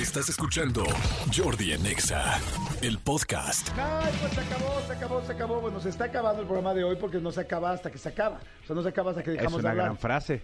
[0.00, 0.84] Estás escuchando
[1.36, 2.38] Jordi en Exa,
[2.82, 3.68] el podcast.
[3.76, 5.60] Ay, pues se acabó, se acabó, se acabó.
[5.60, 8.08] Bueno, se está acabando el programa de hoy porque no se acaba hasta que se
[8.08, 8.38] acaba.
[8.62, 9.84] O sea, no se acaba hasta que Es dejamos de una hablar.
[9.86, 10.42] gran frase.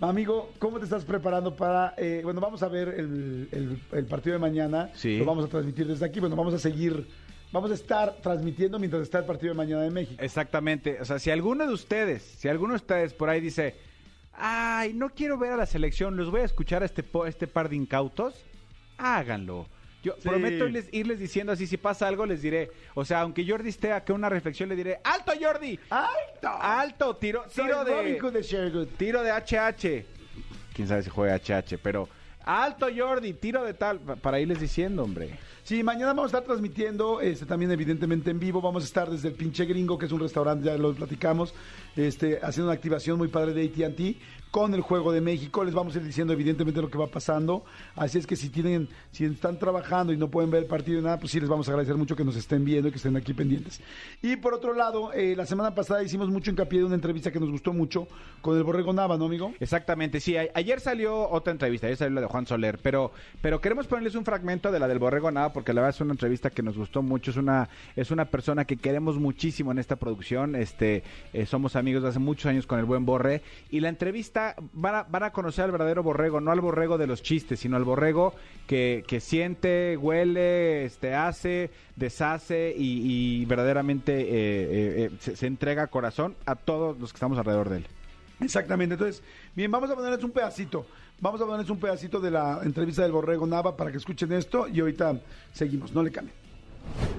[0.00, 1.94] Amigo, ¿cómo te estás preparando para...
[1.98, 4.90] eh, bueno, vamos a ver el, el- el partido de mañana.
[4.94, 5.18] Sí.
[5.18, 6.20] Lo vamos a transmitir desde aquí.
[6.20, 7.08] Bueno, vamos a seguir...
[7.52, 10.22] Vamos a estar transmitiendo mientras está el partido de mañana de México.
[10.24, 10.98] Exactamente.
[11.02, 13.76] O sea, si alguno de ustedes, si alguno de ustedes por ahí dice,
[14.32, 17.68] ay, no quiero ver a la selección, los voy a escuchar a este, este par
[17.68, 18.42] de incautos,
[19.02, 19.66] háganlo.
[20.02, 20.28] Yo Sí.
[20.28, 23.92] prometo irles, irles diciendo así, si pasa algo les diré, o sea, aunque Jordi esté
[23.92, 25.78] acá una reflexión, le diré, ¡alto Jordi!
[25.90, 26.48] ¡Alto!
[26.48, 27.16] ¡Alto!
[27.16, 27.92] Tiro, tiro de...
[28.32, 28.86] De.
[28.98, 30.04] Tiro de HH.
[30.74, 32.08] Quién sabe si juega HH, pero...
[32.44, 33.34] ¡Alto Jordi!
[33.34, 35.38] Tiro de tal, pa- para irles diciendo, hombre.
[35.64, 38.60] Sí, mañana vamos a estar transmitiendo, este, también evidentemente en vivo.
[38.60, 41.54] Vamos a estar desde el Pinche Gringo, que es un restaurante, ya lo platicamos,
[41.94, 44.16] este, haciendo una activación muy padre de AT&T
[44.52, 45.64] con el Juego de México.
[45.64, 47.64] Les vamos a ir diciendo evidentemente lo que va pasando.
[47.96, 51.02] Así es que si tienen, si están trabajando y no pueden ver el partido y
[51.02, 53.16] nada, pues sí les vamos a agradecer mucho que nos estén viendo y que estén
[53.16, 53.80] aquí pendientes.
[54.20, 57.40] Y por otro lado, eh, la semana pasada hicimos mucho hincapié de una entrevista que
[57.40, 58.06] nos gustó mucho
[58.42, 59.54] con el Borrego Nava, ¿no, amigo?
[59.58, 60.36] Exactamente, sí.
[60.36, 64.24] ayer salió otra entrevista, ayer salió la de Juan Soler, pero, pero queremos ponerles un
[64.24, 67.30] fragmento de la del Borrego Porque la verdad es una entrevista que nos gustó mucho.
[67.30, 70.56] Es una, es una persona que queremos muchísimo en esta producción.
[70.56, 73.42] Este, eh, somos amigos de hace muchos años con el buen Borre.
[73.70, 77.06] Y la entrevista van a, van a conocer al verdadero borrego, no al borrego de
[77.06, 78.34] los chistes, sino al borrego
[78.66, 85.86] que, que siente, huele, este, hace, deshace y, y verdaderamente eh, eh, se, se entrega
[85.88, 87.86] corazón a todos los que estamos alrededor de él.
[88.42, 88.94] Exactamente.
[88.94, 89.22] Entonces,
[89.54, 90.86] bien, vamos a ponerles un pedacito.
[91.20, 94.66] Vamos a ponerles un pedacito de la entrevista del Borrego Nava para que escuchen esto
[94.68, 95.20] y ahorita
[95.52, 95.92] seguimos.
[95.92, 96.34] No le cambien.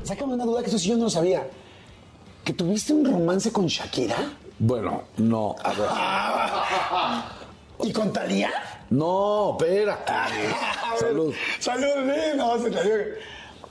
[0.03, 1.47] Sácame una duda que eso sí yo no lo sabía.
[2.43, 4.17] ¿Que tuviste un romance con Shakira?
[4.59, 7.23] Bueno, no, a
[7.79, 7.89] ver.
[7.89, 8.51] ¿Y con Talía?
[8.89, 10.13] No, espérate.
[10.99, 11.33] Salud.
[11.59, 13.13] Salud, no, se te.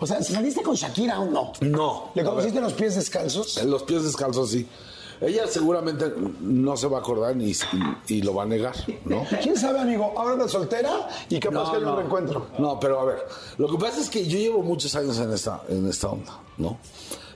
[0.01, 1.53] O sea, ¿saliste con Shakira o no?
[1.61, 2.11] No.
[2.15, 3.59] ¿Le conociste ver, los pies descalzos?
[3.59, 4.67] en los pies descalzos, sí.
[5.23, 7.53] Ella seguramente no se va a acordar ni,
[8.09, 8.75] y lo va a negar,
[9.05, 9.25] ¿no?
[9.43, 10.13] ¿Quién sabe, amigo?
[10.17, 11.97] Ahora anda soltera y capaz que no.
[11.97, 12.47] reencuentro.
[12.59, 13.19] No, pero a ver,
[13.57, 16.79] lo que pasa es que yo llevo muchos años en esta, en esta onda, ¿no?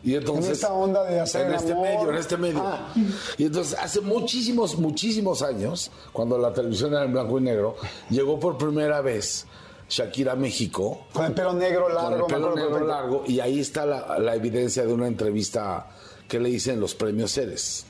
[0.03, 1.85] Y entonces, En esta onda de hacer en este amor.
[1.85, 2.63] medio, en este medio.
[2.65, 2.93] Ah.
[3.39, 7.77] Y entonces hace muchísimos, muchísimos años, cuando la televisión era en blanco y negro,
[8.11, 9.47] llegó por primera vez
[9.89, 12.27] Shakira a México Con el pelo negro largo.
[12.27, 15.87] con el pelo negro largo y ahí está la, la evidencia de una entrevista
[16.29, 17.87] que le hice en los premios Ceres.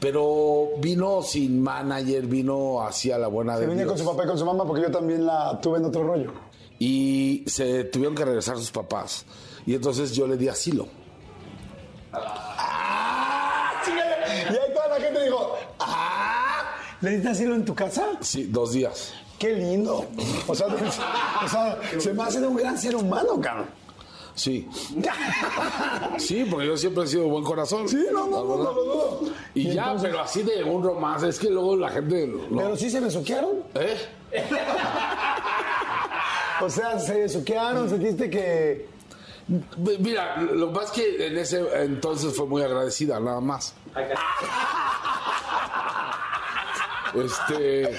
[0.00, 3.88] Pero vino sin manager, vino hacia la buena Se de vine Dios.
[3.92, 6.32] con su papá y con su mamá porque yo también la tuve en otro rollo.
[6.78, 9.24] Y se tuvieron que regresar sus papás.
[9.64, 10.88] Y entonces yo le di asilo.
[12.12, 13.72] ¡Ah!
[13.86, 16.74] Y ahí toda la gente dijo, ¡ah!
[17.00, 18.04] ¿Le diste asilo en tu casa?
[18.20, 19.12] Sí, dos días.
[19.38, 20.06] ¡Qué lindo!
[20.46, 23.66] O sea, o sea, se me hace de un gran ser humano, cabrón.
[24.34, 24.68] Sí.
[26.18, 27.88] Sí, porque yo siempre he sido buen corazón.
[27.88, 29.20] Sí, no, no, no, no lo dudo.
[29.54, 32.26] Y, ya, entonces- pero así de un romance, es que luego la gente...
[32.50, 33.62] no- Pero sí se besuquearon.
[33.74, 33.96] ¿Eh?
[36.60, 38.86] O sea, se besuquearon, sentiste que.
[39.98, 43.74] Mira, lo más que en ese entonces fue muy agradecida, nada más.
[47.14, 47.90] Este,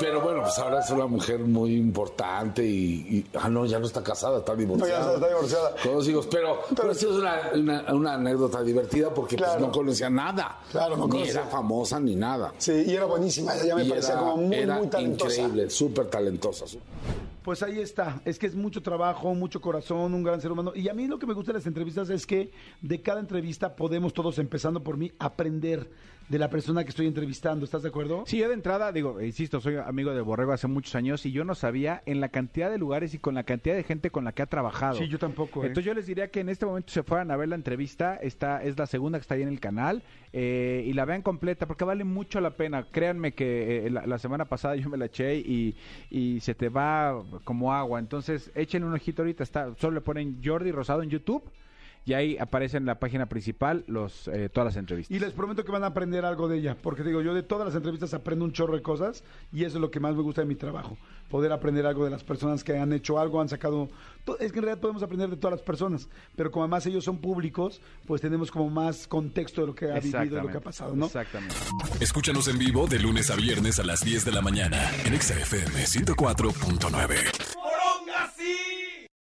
[0.00, 3.86] pero bueno, pues ahora es una mujer muy importante y, y- ah no, ya no
[3.86, 5.00] está casada, está divorciada.
[5.00, 5.74] No, ya está divorciada.
[5.82, 9.70] Con dos hijos, pero, pero sí es una, una- una anécdota divertida porque pues, no
[9.72, 10.60] conocía nada.
[10.70, 11.32] Claro, no ni conocía.
[11.32, 12.52] era famosa ni nada.
[12.58, 13.54] Sí, y era buenísima.
[13.56, 15.34] Ella me Y parecía era, como muy, era muy talentosa.
[15.42, 16.64] increíble, súper talentosa.
[17.42, 20.72] Pues ahí está, es que es mucho trabajo, mucho corazón, un gran ser humano.
[20.74, 22.50] Y a mí lo que me gusta de las entrevistas es que
[22.82, 25.88] de cada entrevista podemos todos, empezando por mí, aprender
[26.28, 27.64] de la persona que estoy entrevistando.
[27.64, 28.24] ¿Estás de acuerdo?
[28.26, 31.44] Sí, yo de entrada, digo, insisto, soy amigo de Borrego hace muchos años y yo
[31.44, 34.32] no sabía en la cantidad de lugares y con la cantidad de gente con la
[34.32, 34.98] que ha trabajado.
[34.98, 35.68] Sí, yo tampoco, ¿eh?
[35.68, 38.62] Entonces yo les diría que en este momento se fueran a ver la entrevista, esta
[38.62, 40.02] es la segunda que está ahí en el canal
[40.32, 42.86] eh, y la vean completa porque vale mucho la pena.
[42.90, 45.74] Créanme que eh, la, la semana pasada yo me la eché y,
[46.10, 47.98] y se te va como agua.
[47.98, 51.42] Entonces échenle un ojito ahorita, está, solo le ponen Jordi Rosado en YouTube.
[52.04, 55.14] Y ahí aparece en la página principal los, eh, todas las entrevistas.
[55.14, 57.66] Y les prometo que van a aprender algo de ella, porque digo, yo de todas
[57.66, 60.40] las entrevistas aprendo un chorro de cosas y eso es lo que más me gusta
[60.40, 60.96] de mi trabajo,
[61.30, 63.88] poder aprender algo de las personas que han hecho algo, han sacado...
[64.40, 67.18] Es que en realidad podemos aprender de todas las personas, pero como además ellos son
[67.18, 70.62] públicos, pues tenemos como más contexto de lo que ha vivido, de lo que ha
[70.62, 71.06] pasado, ¿no?
[71.06, 71.54] Exactamente.
[72.00, 75.34] Escúchanos en vivo de lunes a viernes a las 10 de la mañana en Exa
[75.34, 77.37] FM 104.9.